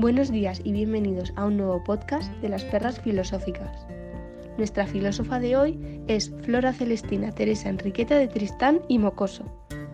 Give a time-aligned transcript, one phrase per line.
[0.00, 3.84] Buenos días y bienvenidos a un nuevo podcast de las perras filosóficas.
[4.56, 9.42] Nuestra filósofa de hoy es Flora Celestina Teresa Enriqueta de Tristán y Mocoso,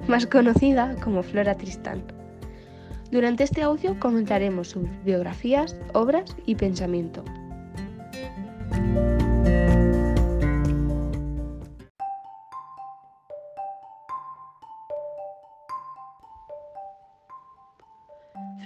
[0.07, 2.03] más conocida como Flora Tristán.
[3.11, 7.25] Durante este audio comentaremos sus biografías, obras y pensamiento.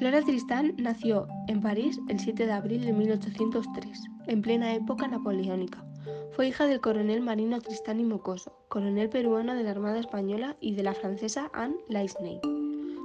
[0.09, 5.85] Flora Tristán nació en París el 7 de abril de 1803, en plena época napoleónica.
[6.33, 10.75] Fue hija del coronel marino Tristán y Mocoso, coronel peruano de la Armada Española y
[10.75, 12.41] de la francesa Anne Laisney.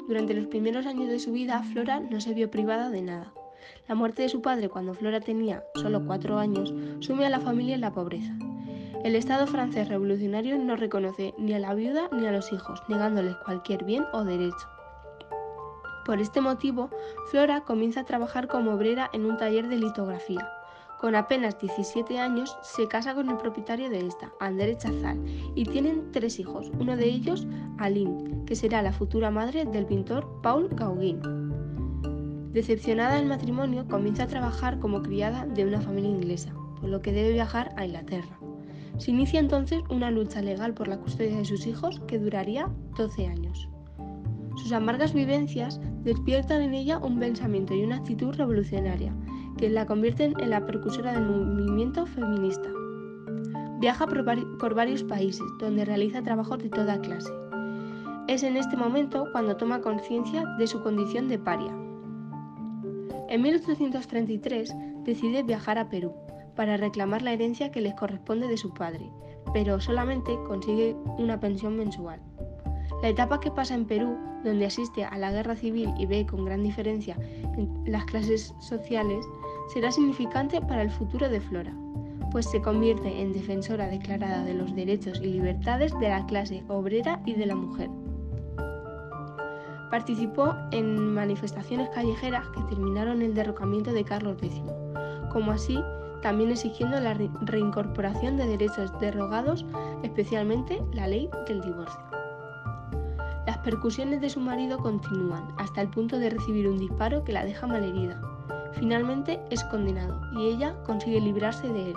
[0.08, 3.34] Durante los primeros años de su vida, Flora no se vio privada de nada.
[3.90, 7.76] La muerte de su padre cuando Flora tenía solo cuatro años sumió a la familia
[7.76, 8.34] en la pobreza.
[9.04, 13.36] El Estado francés revolucionario no reconoce ni a la viuda ni a los hijos, negándoles
[13.44, 14.70] cualquier bien o derecho.
[16.06, 16.90] Por este motivo,
[17.32, 20.50] Flora comienza a trabajar como obrera en un taller de litografía.
[21.00, 25.22] Con apenas 17 años se casa con el propietario de esta, André Chazal,
[25.56, 30.42] y tienen tres hijos, uno de ellos, Aline, que será la futura madre del pintor
[30.42, 31.22] Paul Gauguin.
[32.52, 37.12] Decepcionada del matrimonio, comienza a trabajar como criada de una familia inglesa, por lo que
[37.12, 38.40] debe viajar a Inglaterra.
[38.98, 43.28] Se inicia entonces una lucha legal por la custodia de sus hijos que duraría 12
[43.28, 43.68] años.
[44.56, 49.14] Sus amargas vivencias despiertan en ella un pensamiento y una actitud revolucionaria,
[49.58, 52.70] que la convierten en la precursora del movimiento feminista.
[53.80, 57.34] Viaja por, varios países, donde realiza trabajos de toda clase.
[58.28, 61.74] Es en este momento cuando toma conciencia de su condición de paria.
[63.28, 64.74] En 1833
[65.04, 66.14] decide viajar a Perú
[66.56, 69.10] para reclamar la herencia que les corresponde de su padre,
[69.54, 72.22] pero solamente consigue una pensión mensual.
[73.04, 76.46] La etapa que pasa en Perú, donde asiste a la guerra civil y ve con
[76.46, 77.18] gran diferencia
[77.58, 79.26] en las clases sociales,
[79.74, 81.76] será significante para el futuro de Flora,
[82.32, 87.22] pues se convierte en defensora declarada de los derechos y libertades de la clase obrera
[87.26, 87.90] y de la mujer.
[89.92, 94.62] Participó en manifestaciones callejeras que terminaron el derrocamiento de Carlos X,
[95.30, 95.78] como así
[96.22, 99.66] también exigiendo la reincorporación de derechos derogados,
[100.04, 102.13] especialmente la ley del divorcio.
[103.64, 107.66] Percusiones de su marido continúan hasta el punto de recibir un disparo que la deja
[107.66, 108.22] malherida.
[108.74, 111.96] Finalmente es condenado y ella consigue librarse de él.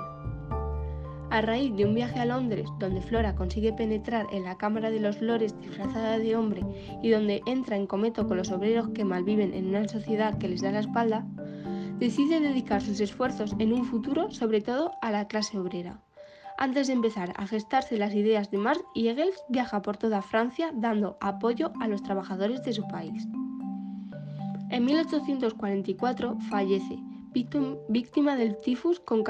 [1.28, 5.00] A raíz de un viaje a Londres, donde Flora consigue penetrar en la Cámara de
[5.00, 6.62] los Lores disfrazada de hombre
[7.02, 10.62] y donde entra en cometo con los obreros que malviven en una sociedad que les
[10.62, 11.26] da la espalda,
[11.98, 16.00] decide dedicar sus esfuerzos en un futuro sobre todo a la clase obrera.
[16.58, 20.70] Antes de empezar a gestarse las ideas de Marx y Engels, viaja por toda Francia
[20.74, 23.28] dando apoyo a los trabajadores de su país.
[24.70, 26.98] En 1844 fallece,
[27.88, 29.22] víctima del tifus con,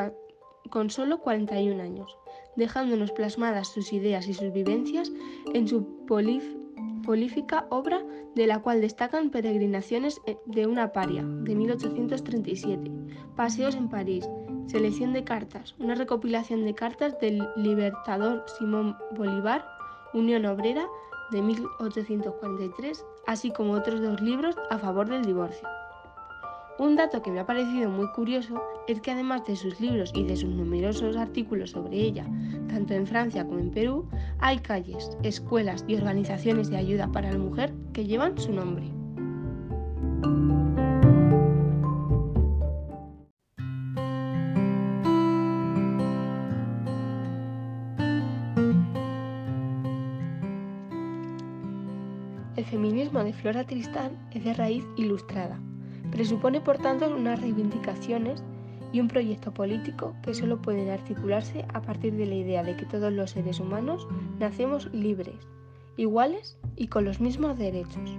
[0.70, 2.16] con solo 41 años,
[2.54, 5.10] dejándonos plasmadas sus ideas y sus vivencias
[5.52, 8.04] en su polífica obra
[8.36, 12.90] de la cual destacan Peregrinaciones eh, de una paria, de 1837,
[13.34, 14.28] Paseos en París,
[14.66, 19.64] Selección de cartas, una recopilación de cartas del libertador Simón Bolívar,
[20.12, 20.86] Unión Obrera,
[21.30, 25.68] de 1843, así como otros dos libros a favor del divorcio.
[26.78, 30.24] Un dato que me ha parecido muy curioso es que además de sus libros y
[30.24, 32.26] de sus numerosos artículos sobre ella,
[32.68, 34.08] tanto en Francia como en Perú,
[34.40, 38.84] hay calles, escuelas y organizaciones de ayuda para la mujer que llevan su nombre.
[52.66, 55.58] Feminismo de Flora Tristán es de raíz ilustrada.
[56.10, 58.42] Presupone, por tanto, unas reivindicaciones
[58.92, 62.86] y un proyecto político que solo pueden articularse a partir de la idea de que
[62.86, 64.06] todos los seres humanos
[64.38, 65.36] nacemos libres,
[65.96, 68.10] iguales y con los mismos derechos.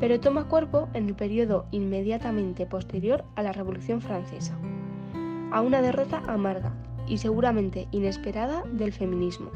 [0.00, 4.56] Pero toma cuerpo en el periodo inmediatamente posterior a la Revolución Francesa,
[5.50, 6.72] a una derrota amarga
[7.06, 9.50] y seguramente inesperada del feminismo.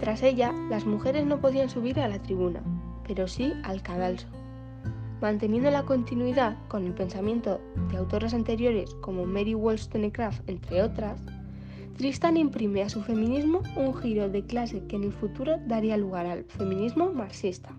[0.00, 2.62] Tras ella, las mujeres no podían subir a la tribuna,
[3.06, 4.26] pero sí al cadalso.
[5.20, 7.60] Manteniendo la continuidad con el pensamiento
[7.90, 11.20] de autoras anteriores como Mary Wollstonecraft, entre otras,
[11.96, 16.26] Tristan imprime a su feminismo un giro de clase que en el futuro daría lugar
[16.26, 17.70] al feminismo marxista.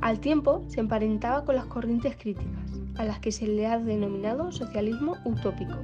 [0.00, 4.52] Al tiempo se emparentaba con las corrientes críticas, a las que se le ha denominado
[4.52, 5.76] socialismo utópico,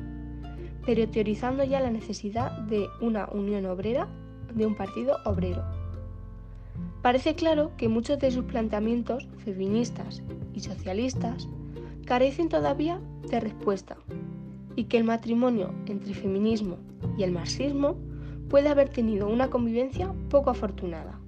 [0.87, 4.09] pero teorizando ya la necesidad de una unión obrera,
[4.55, 5.65] de un partido obrero.
[7.07, 10.25] Parece claro que muchos de sus planteamientos feministas
[10.55, 11.49] y socialistas
[12.05, 13.01] carecen todavía
[13.31, 13.97] de respuesta
[14.75, 16.79] y que el matrimonio entre feminismo
[17.17, 17.97] y el marxismo
[18.51, 21.21] puede haber tenido una convivencia poco afortunada.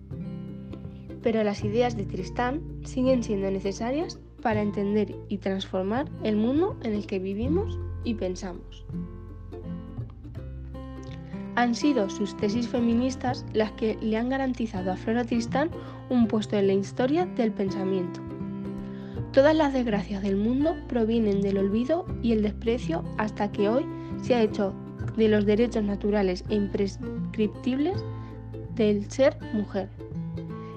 [1.22, 6.94] Pero las ideas de Tristán siguen siendo necesarias para entender y transformar el mundo en
[6.94, 8.84] el que vivimos y pensamos.
[11.58, 15.70] Han sido sus tesis feministas las que le han garantizado a Flora Tristán
[16.08, 18.20] un puesto en la historia del pensamiento.
[19.32, 23.84] Todas las desgracias del mundo provienen del olvido y el desprecio hasta que hoy
[24.22, 24.72] se ha hecho
[25.16, 28.04] de los derechos naturales e imprescriptibles
[28.76, 29.88] del ser mujer.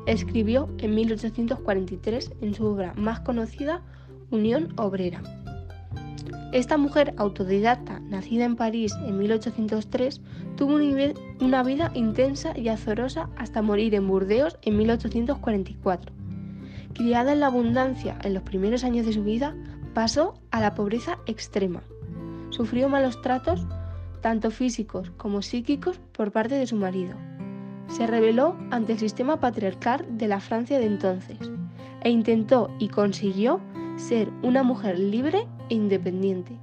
[0.08, 3.84] Escribió en 1843 en su obra más conocida,
[4.32, 5.22] Unión Obrera.
[6.52, 10.22] Esta mujer autodidacta, nacida en París en 1803,
[10.58, 10.80] tuvo
[11.40, 16.14] una vida intensa y azorosa hasta morir en Burdeos en 1844.
[16.94, 19.56] Criada en la abundancia en los primeros años de su vida,
[19.94, 21.84] pasó a la pobreza extrema.
[22.50, 23.66] Sufrió malos tratos,
[24.20, 27.16] tanto físicos como psíquicos, por parte de su marido.
[27.88, 31.38] Se rebeló ante el sistema patriarcal de la Francia de entonces
[32.04, 33.62] e intentó y consiguió
[33.98, 36.58] ser una mujer libre e independiente.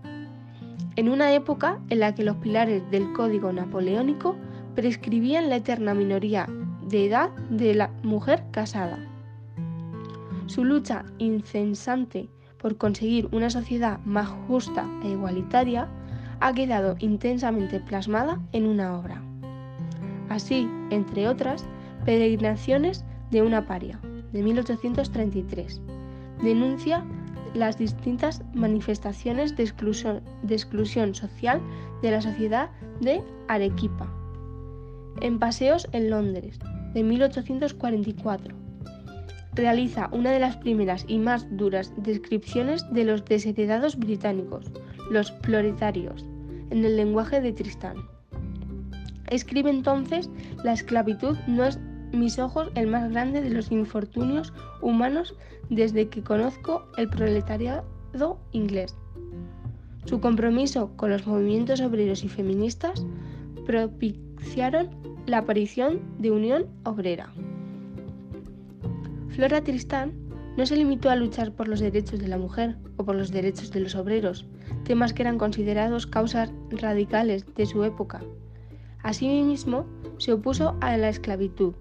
[0.97, 4.37] En una época en la que los pilares del código napoleónico
[4.75, 6.47] prescribían la eterna minoría
[6.87, 8.99] de edad de la mujer casada.
[10.47, 12.29] Su lucha incesante
[12.59, 15.89] por conseguir una sociedad más justa e igualitaria
[16.41, 19.23] ha quedado intensamente plasmada en una obra.
[20.29, 21.65] Así, entre otras,
[22.05, 24.01] Peregrinaciones de una paria,
[24.33, 25.81] de 1833,
[26.43, 27.05] denuncia
[27.55, 31.61] las distintas manifestaciones de exclusión, social
[32.03, 34.13] de la sociedad de Arequipa.
[35.21, 36.59] En Paseos en Londres,
[36.95, 38.55] de 1844,
[39.55, 44.67] realiza una de las primeras y más duras descripciones de los desheredados británicos,
[45.11, 46.25] los proletarios,
[46.71, 47.97] en el lenguaje de Tristán.
[49.31, 50.31] Escribe entonces,
[50.65, 51.79] la esclavitud no es
[52.13, 55.35] mis ojos el más grande de los infortunios humanos
[55.71, 58.97] desde que conozco el proletariado inglés.
[60.05, 63.05] Su compromiso con los movimientos obreros y feministas
[63.67, 64.89] propiciaron
[65.27, 67.33] la aparición de Unión Obrera.
[69.29, 70.15] Flora Tristán
[70.57, 73.71] no se limitó a luchar por los derechos de la mujer o por los derechos
[73.71, 74.47] de los obreros,
[74.85, 78.23] temas que eran considerados causas radicales de su época.
[79.03, 81.75] Asimismo, se opuso a la esclavitud,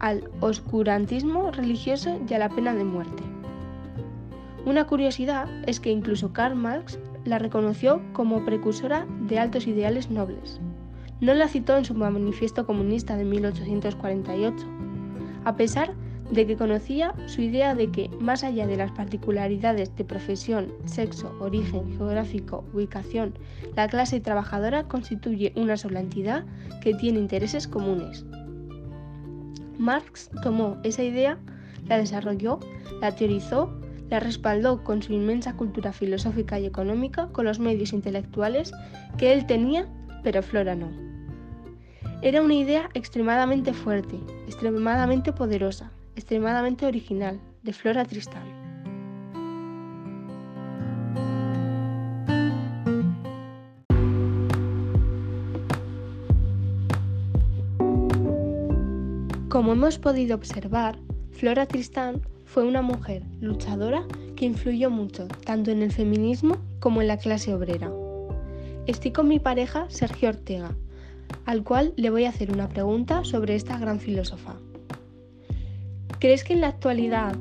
[0.00, 3.22] al oscurantismo religioso y a la pena de muerte.
[4.64, 10.60] Una curiosidad es que incluso Karl Marx la reconoció como precursora de altos ideales nobles.
[11.20, 14.66] No la citó en su manifiesto comunista de 1848,
[15.44, 15.94] a pesar
[16.30, 21.34] de que conocía su idea de que, más allá de las particularidades de profesión, sexo,
[21.40, 23.34] origen geográfico, ubicación,
[23.74, 26.44] la clase trabajadora constituye una sola entidad
[26.82, 28.24] que tiene intereses comunes.
[29.78, 31.38] Marx tomó esa idea,
[31.86, 32.60] la desarrolló,
[33.00, 33.72] la teorizó,
[34.10, 38.72] la respaldó con su inmensa cultura filosófica y económica, con los medios intelectuales
[39.16, 39.86] que él tenía,
[40.22, 40.90] pero Flora no.
[42.20, 48.57] Era una idea extremadamente fuerte, extremadamente poderosa, extremadamente original, de Flora Tristán.
[59.58, 61.00] Como hemos podido observar,
[61.32, 67.08] Flora Tristán fue una mujer luchadora que influyó mucho tanto en el feminismo como en
[67.08, 67.90] la clase obrera.
[68.86, 70.76] Estoy con mi pareja Sergio Ortega,
[71.44, 74.54] al cual le voy a hacer una pregunta sobre esta gran filósofa.
[76.20, 77.34] ¿Crees que en la actualidad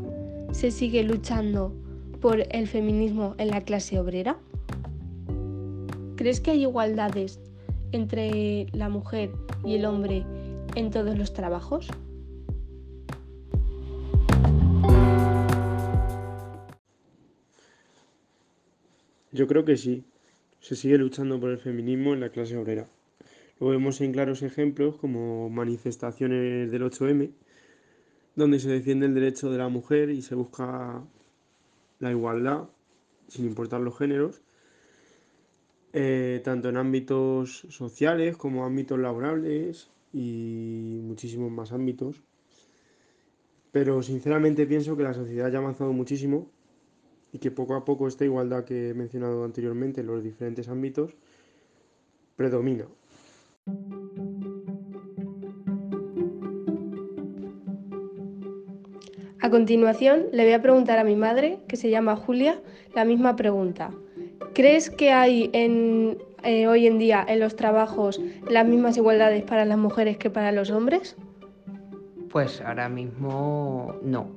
[0.53, 1.71] se sigue luchando
[2.19, 4.37] por el feminismo en la clase obrera?
[6.15, 7.39] ¿Crees que hay igualdades
[7.91, 9.29] entre la mujer
[9.63, 10.25] y el hombre
[10.73, 11.91] en todos los trabajos?
[19.37, 20.03] Yo creo que sí.
[20.61, 22.89] Se sigue luchando por el feminismo en la clase obrera.
[23.59, 27.29] Lo vemos en claros ejemplos como manifestaciones del 8M,
[28.35, 31.03] donde se defiende el derecho de la mujer y se busca
[31.99, 32.69] la igualdad,
[33.27, 34.41] sin importar los géneros,
[35.93, 42.23] eh, tanto en ámbitos sociales como ámbitos laborales y muchísimos más ámbitos.
[43.71, 46.49] Pero sinceramente pienso que la sociedad ya ha avanzado muchísimo
[47.37, 51.15] y que poco a poco esta igualdad que he mencionado anteriormente en los diferentes ámbitos
[52.35, 52.85] predomina.
[59.39, 62.59] A continuación, le voy a preguntar a mi madre, que se llama Julia,
[62.95, 63.91] la misma pregunta.
[64.55, 69.63] ¿Crees que hay en, eh, hoy en día en los trabajos las mismas igualdades para
[69.63, 71.15] las mujeres que para los hombres?
[72.31, 74.27] Pues ahora mismo no.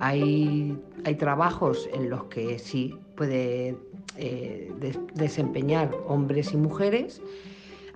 [0.00, 3.76] Hay, hay trabajos en los que sí puede
[4.16, 4.72] eh,
[5.14, 7.22] desempeñar hombres y mujeres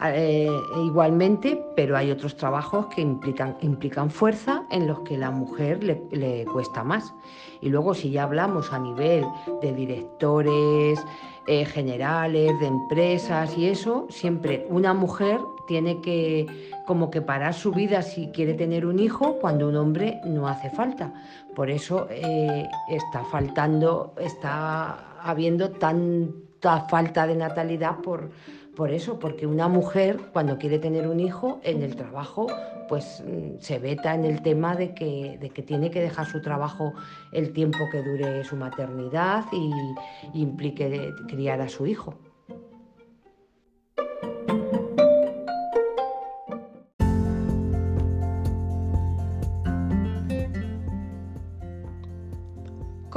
[0.04, 0.48] eh,
[0.84, 6.00] igualmente, pero hay otros trabajos que implican, implican fuerza en los que la mujer le,
[6.12, 7.12] le cuesta más.
[7.60, 9.24] Y luego si ya hablamos a nivel
[9.60, 11.04] de directores
[11.48, 16.46] eh, generales, de empresas y eso, siempre una mujer tiene que
[16.87, 20.70] como que parar su vida si quiere tener un hijo cuando un hombre no hace
[20.70, 21.12] falta.
[21.54, 28.30] Por eso eh, está faltando, está habiendo tanta falta de natalidad por
[28.78, 32.46] por eso, porque una mujer cuando quiere tener un hijo en el trabajo,
[32.88, 36.40] pues mm, se veta en el tema de que, de que tiene que dejar su
[36.40, 36.92] trabajo
[37.32, 39.72] el tiempo que dure su maternidad y,
[40.32, 42.14] y implique criar a su hijo.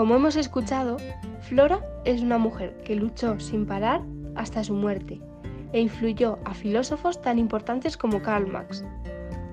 [0.01, 0.97] Como hemos escuchado,
[1.41, 4.01] Flora es una mujer que luchó sin parar
[4.33, 5.21] hasta su muerte
[5.73, 8.83] e influyó a filósofos tan importantes como Karl Marx,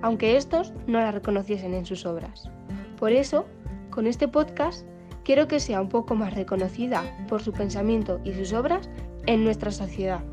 [0.00, 2.49] aunque estos no la reconociesen en sus obras.
[2.99, 3.45] Por eso,
[3.90, 4.87] con este podcast,
[5.23, 8.88] quiero que sea un poco más reconocida por su pensamiento y sus obras
[9.26, 10.25] en nuestra sociedad.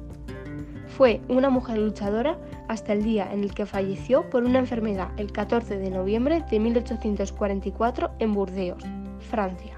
[0.88, 5.34] Fue una mujer luchadora hasta el día en el que falleció por una enfermedad el
[5.34, 8.82] 14 de noviembre de 1844 en Burdeos,
[9.20, 9.75] Francia.